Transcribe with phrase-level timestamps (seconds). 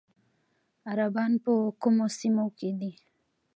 [0.91, 2.91] عربان په کومو سیمو کې دي؟